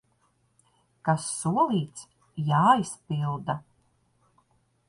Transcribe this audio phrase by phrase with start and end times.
[1.09, 2.07] Kas solīts,
[2.49, 3.59] jāizpilda!